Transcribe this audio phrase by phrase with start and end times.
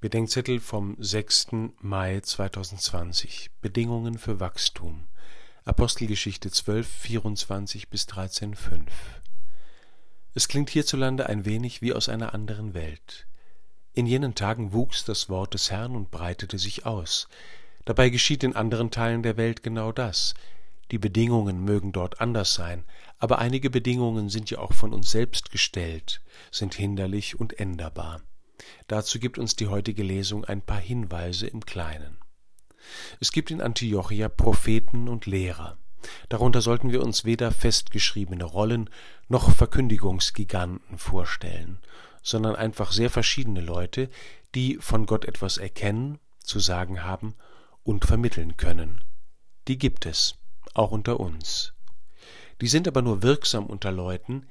[0.00, 1.48] Bedenkzettel vom 6.
[1.80, 5.08] Mai 2020 Bedingungen für Wachstum
[5.64, 8.84] Apostelgeschichte 12, 24 bis 13, 5
[10.34, 13.26] Es klingt hierzulande ein wenig wie aus einer anderen Welt.
[13.92, 17.26] In jenen Tagen wuchs das Wort des Herrn und breitete sich aus.
[17.84, 20.34] Dabei geschieht in anderen Teilen der Welt genau das.
[20.92, 22.84] Die Bedingungen mögen dort anders sein,
[23.18, 26.20] aber einige Bedingungen sind ja auch von uns selbst gestellt,
[26.52, 28.20] sind hinderlich und änderbar.
[28.86, 32.18] Dazu gibt uns die heutige Lesung ein paar Hinweise im Kleinen.
[33.20, 35.78] Es gibt in Antiochia Propheten und Lehrer.
[36.28, 38.88] Darunter sollten wir uns weder festgeschriebene Rollen
[39.28, 41.80] noch Verkündigungsgiganten vorstellen,
[42.22, 44.08] sondern einfach sehr verschiedene Leute,
[44.54, 47.34] die von Gott etwas erkennen, zu sagen haben
[47.82, 49.04] und vermitteln können.
[49.66, 50.38] Die gibt es,
[50.74, 51.74] auch unter uns.
[52.60, 54.46] Die sind aber nur wirksam unter Leuten,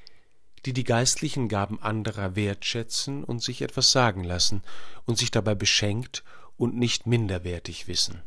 [0.65, 4.63] die die geistlichen Gaben anderer wertschätzen und sich etwas sagen lassen
[5.05, 6.23] und sich dabei beschenkt
[6.57, 8.21] und nicht minderwertig wissen.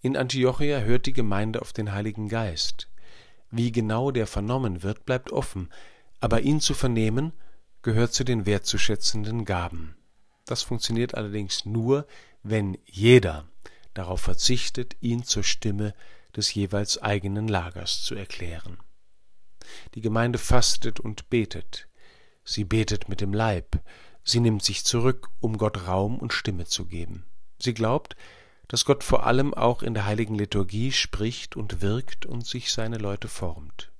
[0.00, 2.88] In Antiochia hört die Gemeinde auf den Heiligen Geist.
[3.50, 5.72] Wie genau der vernommen wird, bleibt offen,
[6.20, 7.32] aber ihn zu vernehmen
[7.82, 9.96] gehört zu den wertzuschätzenden Gaben.
[10.46, 12.06] Das funktioniert allerdings nur,
[12.42, 13.48] wenn jeder
[13.94, 15.94] darauf verzichtet, ihn zur Stimme
[16.36, 18.78] des jeweils eigenen Lagers zu erklären.
[19.94, 21.88] Die Gemeinde fastet und betet.
[22.44, 23.80] Sie betet mit dem Leib.
[24.22, 27.24] Sie nimmt sich zurück, um Gott Raum und Stimme zu geben.
[27.58, 28.16] Sie glaubt,
[28.68, 32.98] dass Gott vor allem auch in der heiligen Liturgie spricht und wirkt und sich seine
[32.98, 33.92] Leute formt.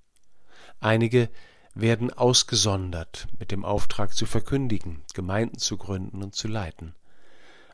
[0.81, 1.29] Einige
[1.75, 6.95] werden ausgesondert mit dem Auftrag zu verkündigen, Gemeinden zu gründen und zu leiten.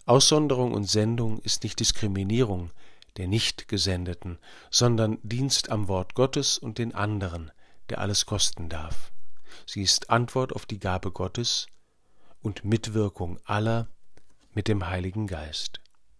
[0.07, 2.71] Aussonderung und Sendung ist nicht Diskriminierung
[3.17, 4.39] der Nicht-Gesendeten,
[4.71, 7.51] sondern Dienst am Wort Gottes und den anderen,
[7.91, 9.13] der alles kosten darf.
[9.67, 11.67] Sie ist Antwort auf die Gabe Gottes
[12.41, 13.89] und Mitwirkung aller
[14.53, 15.81] mit dem Heiligen Geist.